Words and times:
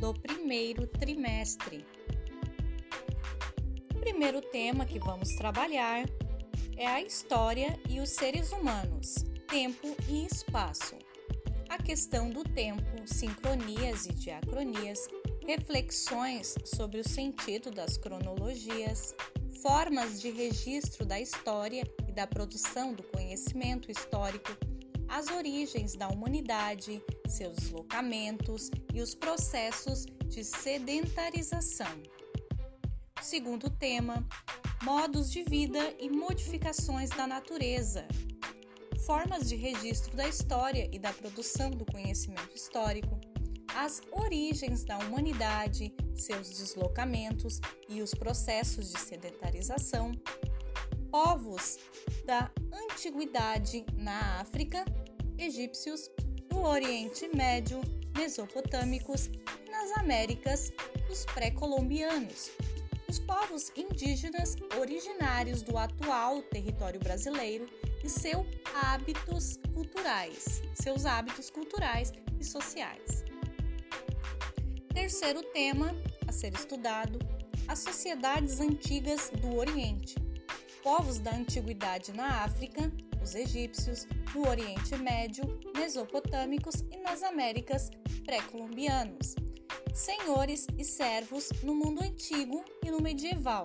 do 0.00 0.14
primeiro 0.14 0.86
trimestre. 0.86 1.84
O 3.94 3.98
primeiro 4.00 4.40
tema 4.40 4.86
que 4.86 4.98
vamos 4.98 5.34
trabalhar 5.34 6.08
é 6.74 6.86
a 6.86 7.02
história 7.02 7.78
e 7.86 8.00
os 8.00 8.08
seres 8.08 8.50
humanos, 8.50 9.16
tempo 9.46 9.94
e 10.08 10.24
espaço. 10.24 10.96
A 11.68 11.76
questão 11.76 12.30
do 12.30 12.42
tempo, 12.42 12.82
sincronias 13.04 14.06
e 14.06 14.12
diacronias, 14.14 15.06
reflexões 15.46 16.54
sobre 16.64 16.98
o 16.98 17.06
sentido 17.06 17.70
das 17.70 17.98
cronologias, 17.98 19.14
formas 19.62 20.18
de 20.18 20.30
registro 20.30 21.04
da 21.04 21.20
história 21.20 21.86
e 22.08 22.12
da 22.12 22.26
produção 22.26 22.94
do 22.94 23.02
conhecimento 23.02 23.90
histórico, 23.90 24.56
as 25.06 25.28
origens 25.28 25.94
da 25.94 26.08
humanidade, 26.08 27.02
seus 27.30 27.54
deslocamentos 27.56 28.70
e 28.92 29.00
os 29.00 29.14
processos 29.14 30.06
de 30.26 30.44
sedentarização. 30.44 32.02
Segundo 33.22 33.70
tema, 33.70 34.26
modos 34.82 35.30
de 35.30 35.42
vida 35.42 35.94
e 35.98 36.08
modificações 36.08 37.10
da 37.10 37.26
natureza, 37.26 38.06
formas 39.06 39.48
de 39.48 39.56
registro 39.56 40.16
da 40.16 40.28
história 40.28 40.88
e 40.92 40.98
da 40.98 41.12
produção 41.12 41.70
do 41.70 41.84
conhecimento 41.84 42.54
histórico, 42.54 43.20
as 43.76 44.00
origens 44.10 44.84
da 44.84 44.98
humanidade, 44.98 45.94
seus 46.14 46.50
deslocamentos 46.50 47.60
e 47.88 48.02
os 48.02 48.12
processos 48.12 48.92
de 48.92 48.98
sedentarização, 48.98 50.12
povos 51.10 51.78
da 52.24 52.50
antiguidade 52.72 53.84
na 53.94 54.40
África, 54.40 54.84
egípcios, 55.38 56.10
no 56.60 56.66
Oriente 56.68 57.26
Médio, 57.34 57.80
mesopotâmicos 58.14 59.30
nas 59.70 59.96
Américas, 59.96 60.70
os 61.10 61.24
pré-colombianos, 61.24 62.50
os 63.08 63.18
povos 63.18 63.72
indígenas 63.74 64.56
originários 64.78 65.62
do 65.62 65.78
atual 65.78 66.42
território 66.42 67.00
brasileiro 67.00 67.66
e 68.04 68.10
seus 68.10 68.46
hábitos 68.74 69.58
culturais, 69.72 70.60
seus 70.74 71.06
hábitos 71.06 71.48
culturais 71.48 72.12
e 72.38 72.44
sociais. 72.44 73.24
Terceiro 74.92 75.42
tema 75.54 75.94
a 76.28 76.32
ser 76.32 76.52
estudado: 76.52 77.18
as 77.68 77.78
sociedades 77.78 78.60
antigas 78.60 79.30
do 79.30 79.56
Oriente. 79.56 80.14
Povos 80.82 81.18
da 81.18 81.30
antiguidade 81.30 82.12
na 82.12 82.44
África, 82.44 82.92
os 83.22 83.34
egípcios, 83.34 84.06
no 84.34 84.48
Oriente 84.48 84.96
Médio, 84.96 85.44
mesopotâmicos 85.76 86.76
e 86.90 86.96
nas 86.98 87.22
Américas 87.22 87.90
pré-colombianos 88.24 89.34
senhores 89.94 90.66
e 90.78 90.84
servos 90.84 91.50
no 91.62 91.74
mundo 91.74 92.02
antigo 92.02 92.64
e 92.84 92.90
no 92.90 93.00
medieval. 93.00 93.64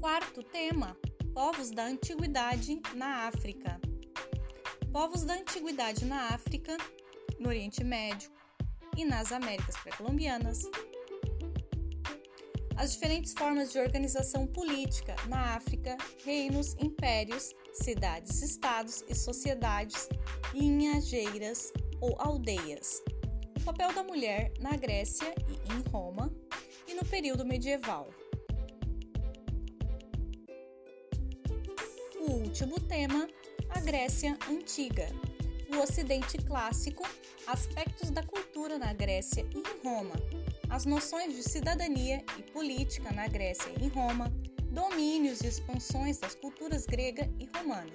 Quarto 0.00 0.42
tema: 0.42 0.96
povos 1.32 1.70
da 1.70 1.84
antiguidade 1.84 2.80
na 2.94 3.26
África. 3.28 3.80
Povos 4.92 5.24
da 5.24 5.34
antiguidade 5.34 6.04
na 6.04 6.28
África, 6.28 6.76
no 7.38 7.48
Oriente 7.48 7.82
Médio 7.82 8.30
e 8.96 9.04
nas 9.04 9.32
Américas 9.32 9.76
pré-colombianas. 9.78 10.62
As 12.76 12.92
diferentes 12.92 13.32
formas 13.32 13.72
de 13.72 13.78
organização 13.78 14.46
política 14.46 15.14
na 15.28 15.54
África, 15.54 15.96
reinos, 16.24 16.74
impérios, 16.80 17.54
cidades-estados 17.72 19.04
e 19.08 19.14
sociedades 19.14 20.08
linhageiras 20.52 21.72
ou 22.00 22.14
aldeias 22.18 23.02
o 23.56 23.72
papel 23.72 23.94
da 23.94 24.02
mulher 24.02 24.52
na 24.60 24.76
Grécia 24.76 25.34
e 25.48 25.72
em 25.72 25.90
Roma 25.90 26.30
e 26.86 26.92
no 26.92 27.02
período 27.06 27.46
medieval. 27.46 28.10
O 32.20 32.32
último 32.32 32.78
tema, 32.78 33.26
a 33.70 33.80
Grécia 33.80 34.36
Antiga. 34.50 35.06
O 35.74 35.78
Ocidente 35.78 36.36
Clássico, 36.36 37.08
aspectos 37.46 38.10
da 38.10 38.22
cultura 38.22 38.78
na 38.78 38.92
Grécia 38.92 39.46
e 39.50 39.58
em 39.58 39.82
Roma, 39.82 40.14
as 40.68 40.84
noções 40.84 41.34
de 41.34 41.42
cidadania 41.42 42.24
e 42.38 42.42
política 42.52 43.12
na 43.12 43.26
Grécia 43.28 43.72
e 43.78 43.84
em 43.84 43.88
Roma, 43.88 44.32
domínios 44.70 45.40
e 45.40 45.46
expansões 45.46 46.18
das 46.18 46.34
culturas 46.34 46.86
grega 46.86 47.30
e 47.38 47.48
romana 47.56 47.92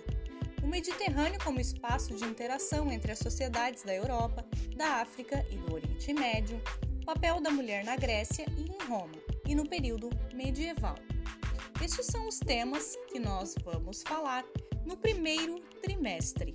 o 0.63 0.68
Mediterrâneo 0.68 1.40
como 1.44 1.59
espaço 1.59 2.13
de 2.16 2.24
interação 2.25 2.91
entre 2.91 3.12
as 3.12 3.19
sociedades 3.19 3.84
da 3.84 3.94
Europa, 3.94 4.46
da 4.75 5.02
África 5.02 5.46
e 5.50 5.56
do 5.56 5.74
Oriente 5.74 6.13
Médio, 6.13 6.62
papel 7.06 7.40
da 7.40 7.50
mulher 7.50 7.84
na 7.84 7.96
Grécia 7.96 8.46
e 8.57 8.63
em 8.63 8.88
Roma, 8.88 9.16
e 9.47 9.56
no 9.56 9.68
período 9.68 10.09
medieval. 10.34 10.96
Estes 11.84 12.07
são 12.07 12.28
os 12.28 12.40
temas 12.40 12.97
que 13.07 13.19
nós 13.19 13.56
vamos 13.63 14.03
falar 14.03 14.44
no 14.86 14.97
primeiro 14.97 15.59
trimestre. 15.81 16.53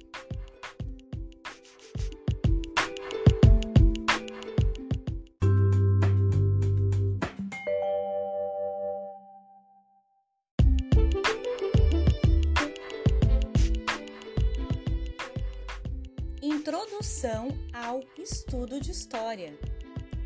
Introdução 16.66 17.48
ao 17.74 18.00
estudo 18.16 18.80
de 18.80 18.90
história. 18.90 19.52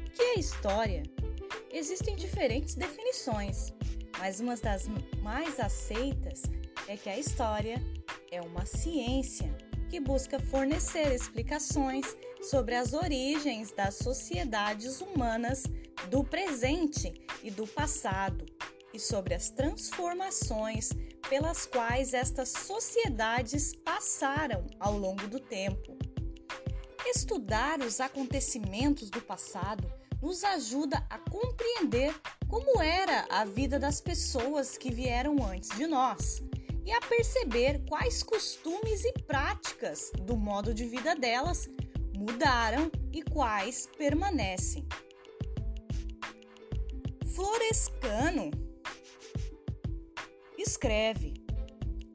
O 0.06 0.10
que 0.12 0.22
é 0.22 0.38
história? 0.38 1.03
Existem 1.72 2.15
diferentes 2.15 2.76
definições, 2.76 3.72
mas 4.21 4.38
uma 4.38 4.54
das 4.54 4.87
mais 5.21 5.59
aceitas 5.59 6.44
é 6.87 6.97
que 6.97 7.10
a 7.10 7.19
história 7.19 7.82
é 8.31 8.41
uma 8.41 8.65
ciência 8.65 9.53
que 9.91 9.99
busca 9.99 10.38
fornecer 10.38 11.12
explicações 11.12 12.16
sobre 12.41 12.76
as 12.76 12.93
origens 12.93 13.72
das 13.72 13.97
sociedades 13.97 15.00
humanas 15.00 15.65
do 16.09 16.22
presente 16.22 17.20
e 17.43 17.50
do 17.50 17.66
passado 17.66 18.47
e 18.94 19.00
sobre 19.00 19.34
as 19.34 19.50
transformações 19.50 20.91
pelas 21.28 21.66
quais 21.66 22.15
estas 22.15 22.50
sociedades 22.50 23.75
passaram 23.75 24.65
ao 24.78 24.97
longo 24.97 25.26
do 25.26 25.41
tempo. 25.41 25.99
Estudar 27.11 27.81
os 27.81 28.01
acontecimentos 28.01 29.09
do 29.09 29.23
passado 29.23 29.91
nos 30.21 30.45
ajuda 30.45 31.03
a 31.09 31.19
compreender 31.19 32.15
como 32.47 32.83
era 32.83 33.27
a 33.31 33.47
vida 33.47 33.79
das 33.79 33.99
pessoas 33.99 34.77
que 34.77 34.91
vieram 34.91 35.43
antes 35.43 35.71
de 35.71 35.87
nós 35.87 36.43
e 36.85 36.93
a 36.93 37.01
perceber 37.01 37.83
quais 37.89 38.23
costumes 38.23 39.07
e 39.07 39.13
práticas 39.23 40.13
do 40.21 40.37
modo 40.37 40.75
de 40.75 40.85
vida 40.85 41.17
delas 41.17 41.67
mudaram 42.15 42.93
e 43.11 43.23
quais 43.23 43.89
permanecem. 43.97 44.87
Florescano 47.35 48.51
escreve: 50.59 51.33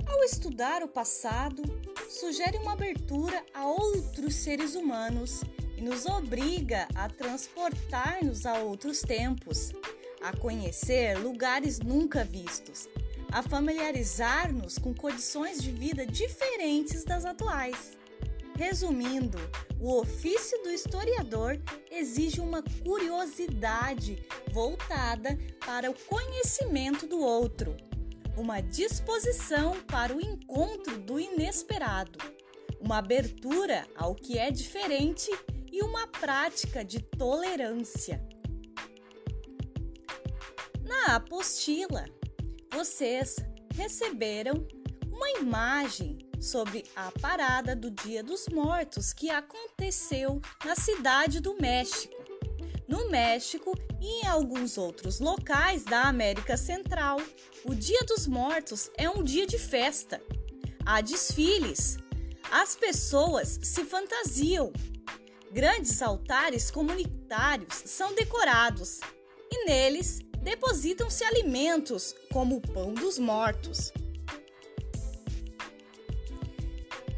Ao 0.06 0.24
estudar 0.24 0.84
o 0.84 0.88
passado, 0.88 1.64
sugere 2.10 2.58
uma 2.58 2.74
abertura 2.74 3.44
a 3.54 3.66
outros 3.66 4.36
seres 4.36 4.76
humanos 4.76 5.42
e 5.78 5.82
nos 5.82 6.06
obriga 6.06 6.88
a 6.96 7.10
transportar-nos 7.10 8.46
a 8.46 8.60
outros 8.60 9.02
tempos, 9.02 9.72
a 10.22 10.36
conhecer 10.36 11.18
lugares 11.18 11.80
nunca 11.80 12.24
vistos, 12.24 12.88
a 13.32 13.42
familiarizar-nos 13.42 14.78
com 14.78 14.94
condições 14.94 15.62
de 15.62 15.72
vida 15.72 16.06
diferentes 16.06 17.04
das 17.04 17.26
atuais. 17.26 17.98
Resumindo, 18.56 19.40
o 19.80 20.00
ofício 20.00 20.62
do 20.64 20.70
historiador 20.70 21.60
exige 21.90 22.40
uma 22.40 22.64
curiosidade 22.84 24.24
voltada 24.52 25.38
para 25.66 25.90
o 25.90 25.96
conhecimento 26.08 27.08
do 27.08 27.20
outro 27.20 27.76
uma 28.36 28.62
disposição 28.62 29.80
para 29.84 30.16
o 30.16 30.22
encontro 30.22 31.00
do 31.00 31.20
inesperado, 31.20 32.20
uma 32.80 32.98
abertura 32.98 33.88
ao 33.96 34.16
que 34.16 34.38
é 34.38 34.52
diferente 34.52 35.30
e 35.72 35.82
uma 35.82 36.08
prática 36.08 36.84
de 36.84 37.00
tolerância. 37.00 38.22
Na 40.84 41.16
apostila, 41.16 42.06
vocês 42.72 43.38
receberam 43.76 44.68
uma 45.12 45.30
imagem 45.40 46.18
sobre 46.42 46.84
a 46.96 47.12
parada 47.22 47.76
do 47.76 47.90
Dia 47.90 48.22
dos 48.22 48.48
Mortos 48.50 49.14
que 49.14 49.30
aconteceu 49.30 50.42
na 50.66 50.76
cidade 50.76 51.40
do 51.40 51.56
México. 51.60 52.14
No 52.88 53.10
México 53.10 53.74
e 54.04 54.26
em 54.26 54.28
alguns 54.28 54.78
outros 54.78 55.22
locais 55.22 55.86
da 55.86 56.02
América 56.02 56.58
Central, 56.58 57.22
o 57.64 57.74
Dia 57.74 58.02
dos 58.06 58.28
Mortos 58.28 58.92
é 58.98 59.10
um 59.10 59.24
dia 59.24 59.48
de 59.48 59.58
festa. 59.58 60.22
Há 60.86 61.00
desfiles. 61.00 61.98
As 62.52 62.76
pessoas 62.76 63.58
se 63.64 63.86
fantasiam. 63.86 64.74
Grandes 65.54 66.02
altares 66.02 66.70
comunitários 66.70 67.82
são 67.86 68.14
decorados 68.14 69.00
e 69.50 69.66
neles 69.66 70.20
depositam-se 70.42 71.24
alimentos 71.24 72.14
como 72.30 72.58
o 72.58 72.62
pão 72.62 72.94
dos 72.94 73.18
mortos. 73.18 73.94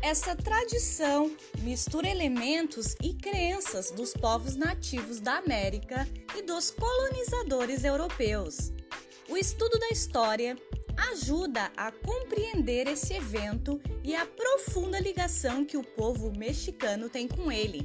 Essa 0.06 0.36
tradição 0.36 1.36
mistura 1.62 2.08
elementos 2.08 2.96
e 3.02 3.12
crenças 3.12 3.90
dos 3.90 4.14
povos 4.14 4.56
nativos 4.56 5.20
da 5.20 5.38
América 5.38 6.08
e 6.38 6.44
dos 6.44 6.70
colonizadores 6.70 7.84
europeus. 7.84 8.72
O 9.28 9.36
estudo 9.36 9.80
da 9.80 9.90
história 9.90 10.56
ajuda 11.12 11.72
a 11.76 11.92
compreender 11.92 12.88
esse 12.88 13.16
evento 13.16 13.82
e 14.04 14.16
a 14.16 14.28
profunda 14.28 15.00
ligação 15.00 15.66
que 15.66 15.76
o 15.76 15.84
povo 15.84 16.32
mexicano 16.38 17.10
tem 17.10 17.28
com 17.28 17.52
ele. 17.52 17.82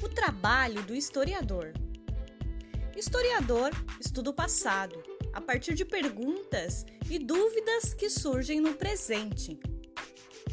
O 0.00 0.08
trabalho 0.08 0.84
do 0.84 0.94
historiador. 0.94 1.72
Historiador 2.96 3.72
estuda 4.00 4.30
o 4.30 4.34
passado 4.34 5.02
a 5.32 5.40
partir 5.40 5.74
de 5.74 5.84
perguntas 5.84 6.86
e 7.10 7.18
dúvidas 7.18 7.92
que 7.92 8.08
surgem 8.08 8.60
no 8.60 8.74
presente 8.74 9.58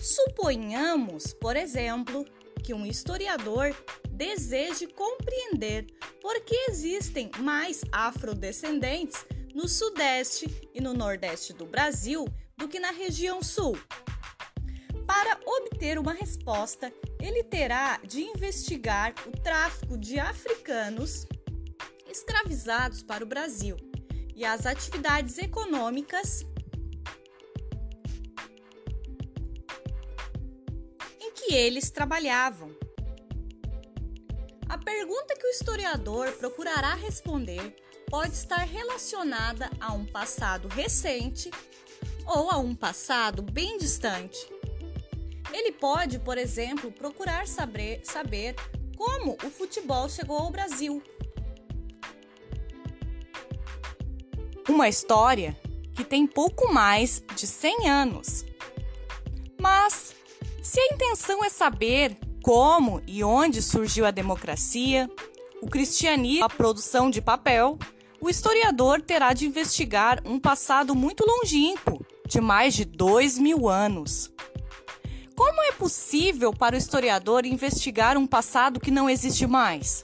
Suponhamos, 0.04 1.32
por 1.32 1.56
exemplo, 1.56 2.26
que 2.62 2.74
um 2.74 2.86
historiador 2.86 3.74
deseje 4.10 4.86
compreender 4.86 5.86
por 6.22 6.42
que 6.42 6.54
existem 6.68 7.32
mais 7.40 7.86
afrodescendentes 7.90 9.24
no 9.56 9.66
Sudeste 9.66 10.70
e 10.74 10.82
no 10.82 10.94
Nordeste 10.94 11.54
do 11.54 11.66
Brasil 11.66 12.28
do 12.58 12.68
que 12.68 12.82
na 12.82 12.92
região 12.92 13.42
Sul. 13.42 13.78
Para 15.08 15.40
obter 15.46 15.98
uma 15.98 16.12
resposta, 16.12 16.92
ele 17.22 17.42
terá 17.42 17.98
de 18.06 18.24
investigar 18.24 19.14
o 19.26 19.32
tráfico 19.32 19.98
de 19.98 20.20
africanos 20.20 21.26
escravizados 22.12 23.02
para 23.02 23.24
o 23.24 23.28
Brasil 23.28 23.78
e 24.36 24.44
as 24.44 24.66
atividades 24.66 25.38
econômicas 25.38 26.46
eles 31.54 31.90
trabalhavam. 31.90 32.76
A 34.68 34.78
pergunta 34.78 35.36
que 35.36 35.46
o 35.46 35.52
historiador 35.52 36.32
procurará 36.34 36.96
responder 36.96 37.76
pode 38.10 38.34
estar 38.34 38.64
relacionada 38.64 39.70
a 39.80 39.94
um 39.94 40.06
passado 40.06 40.68
recente 40.68 41.52
ou 42.26 42.50
a 42.50 42.58
um 42.58 42.74
passado 42.74 43.42
bem 43.42 43.78
distante. 43.78 44.38
Ele 45.52 45.72
pode, 45.72 46.20
por 46.20 46.38
exemplo, 46.38 46.92
procurar 46.92 47.48
saber, 47.48 48.02
saber 48.04 48.56
como 48.98 49.38
o 49.44 49.50
futebol 49.50 50.10
chegou 50.10 50.38
ao 50.38 50.50
Brasil. 50.50 51.04
Uma 54.68 54.90
história 54.90 55.56
que 55.96 56.04
tem 56.04 56.26
pouco 56.26 56.74
mais 56.74 57.22
de 57.36 57.46
100 57.46 57.90
anos. 57.90 58.46
Se 60.74 60.80
a 60.80 60.96
intenção 60.96 61.46
é 61.46 61.50
saber 61.50 62.18
como 62.42 63.00
e 63.06 63.24
onde 63.24 63.62
surgiu 63.62 64.08
a 64.08 64.10
democracia, 64.10 65.08
o 65.62 65.70
cristianismo, 65.70 66.46
a 66.46 66.50
produção 66.50 67.12
de 67.12 67.22
papel, 67.22 67.78
o 68.20 68.28
historiador 68.28 69.00
terá 69.00 69.34
de 69.34 69.46
investigar 69.46 70.20
um 70.26 70.40
passado 70.40 70.96
muito 70.96 71.24
longínquo, 71.24 72.04
de 72.28 72.42
mais 72.42 72.74
de 72.74 72.86
dois 72.86 73.38
mil 73.38 73.70
anos. 73.70 74.32
Como 75.36 75.62
é 75.62 75.74
possível 75.74 76.52
para 76.52 76.74
o 76.74 76.80
historiador 76.80 77.46
investigar 77.46 78.18
um 78.18 78.26
passado 78.26 78.80
que 78.80 78.90
não 78.90 79.08
existe 79.08 79.46
mais? 79.46 80.04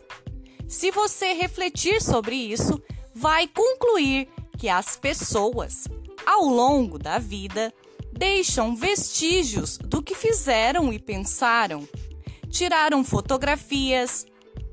Se 0.68 0.92
você 0.92 1.34
refletir 1.34 2.00
sobre 2.00 2.36
isso, 2.36 2.80
vai 3.12 3.48
concluir 3.48 4.30
que 4.56 4.70
as 4.70 4.96
pessoas, 4.96 5.88
ao 6.28 6.46
longo 6.46 7.00
da 7.00 7.18
vida, 7.18 7.74
deixam 8.12 8.76
vestígios 8.76 9.78
do 9.78 10.02
que 10.02 10.16
fizeram 10.16 10.92
e 10.92 11.00
pensaram. 11.00 11.88
Tiraram 12.50 13.04
fotografias, 13.04 14.26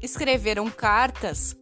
escreveram 0.03 0.71
cartas, 0.71 1.57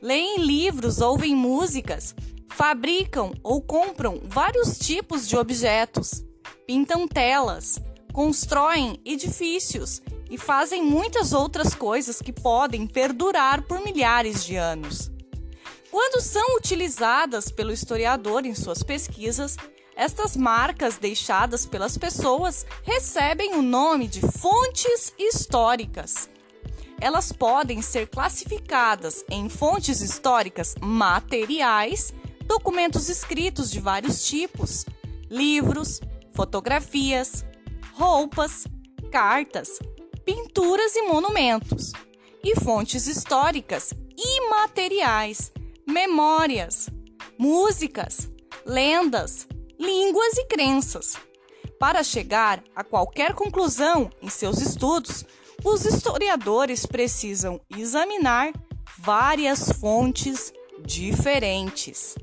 leem 0.00 0.38
livros, 0.38 1.00
ouvem 1.00 1.34
músicas, 1.34 2.14
fabricam 2.48 3.32
ou 3.42 3.60
compram 3.60 4.20
vários 4.24 4.78
tipos 4.78 5.26
de 5.28 5.36
objetos, 5.36 6.24
pintam 6.66 7.06
telas, 7.06 7.80
constroem 8.12 9.00
edifícios 9.04 10.00
e 10.30 10.38
fazem 10.38 10.82
muitas 10.82 11.32
outras 11.32 11.74
coisas 11.74 12.20
que 12.20 12.32
podem 12.32 12.86
perdurar 12.86 13.62
por 13.62 13.82
milhares 13.82 14.44
de 14.44 14.56
anos. 14.56 15.10
Quando 15.90 16.20
são 16.20 16.56
utilizadas 16.56 17.50
pelo 17.50 17.72
historiador 17.72 18.44
em 18.44 18.54
suas 18.54 18.82
pesquisas, 18.82 19.56
estas 19.96 20.36
marcas 20.36 20.98
deixadas 20.98 21.64
pelas 21.64 21.96
pessoas 21.96 22.66
recebem 22.82 23.54
o 23.54 23.62
nome 23.62 24.06
de 24.06 24.20
fontes 24.20 25.14
históricas. 25.18 26.28
Elas 27.00 27.32
podem 27.32 27.80
ser 27.80 28.06
classificadas 28.06 29.24
em 29.30 29.48
fontes 29.48 30.02
históricas 30.02 30.74
materiais, 30.80 32.12
documentos 32.44 33.08
escritos 33.08 33.70
de 33.70 33.80
vários 33.80 34.26
tipos, 34.26 34.84
livros, 35.30 36.00
fotografias, 36.34 37.44
roupas, 37.94 38.66
cartas, 39.10 39.78
pinturas 40.24 40.94
e 40.94 41.02
monumentos, 41.02 41.92
e 42.44 42.54
fontes 42.60 43.06
históricas 43.06 43.92
imateriais, 44.16 45.50
memórias, 45.86 46.88
músicas, 47.38 48.30
lendas, 48.64 49.48
línguas 49.78 50.36
e 50.38 50.46
crenças. 50.46 51.16
Para 51.78 52.02
chegar 52.02 52.62
a 52.74 52.82
qualquer 52.82 53.34
conclusão 53.34 54.10
em 54.22 54.28
seus 54.28 54.60
estudos, 54.60 55.24
os 55.64 55.84
historiadores 55.84 56.86
precisam 56.86 57.60
examinar 57.76 58.52
várias 58.98 59.70
fontes 59.72 60.52
diferentes. 60.84 62.14